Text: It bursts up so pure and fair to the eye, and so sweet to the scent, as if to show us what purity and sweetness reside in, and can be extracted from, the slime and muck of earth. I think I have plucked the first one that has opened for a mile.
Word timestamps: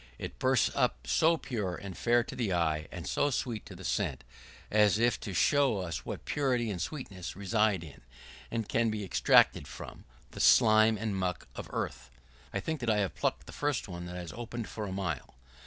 It 0.17 0.39
bursts 0.39 0.71
up 0.73 1.05
so 1.05 1.37
pure 1.37 1.75
and 1.75 1.95
fair 1.95 2.23
to 2.23 2.35
the 2.35 2.51
eye, 2.51 2.87
and 2.91 3.05
so 3.05 3.29
sweet 3.29 3.67
to 3.67 3.75
the 3.75 3.83
scent, 3.83 4.23
as 4.71 4.97
if 4.97 5.19
to 5.19 5.31
show 5.31 5.77
us 5.77 6.05
what 6.07 6.25
purity 6.25 6.71
and 6.71 6.81
sweetness 6.81 7.35
reside 7.35 7.83
in, 7.83 8.01
and 8.49 8.67
can 8.67 8.89
be 8.89 9.03
extracted 9.03 9.67
from, 9.67 10.05
the 10.31 10.39
slime 10.39 10.97
and 10.97 11.15
muck 11.17 11.47
of 11.55 11.69
earth. 11.71 12.09
I 12.51 12.59
think 12.59 12.81
I 12.89 12.97
have 12.97 13.13
plucked 13.13 13.45
the 13.45 13.51
first 13.51 13.87
one 13.87 14.07
that 14.07 14.15
has 14.15 14.33
opened 14.33 14.67
for 14.67 14.87
a 14.87 14.91
mile. 14.91 15.35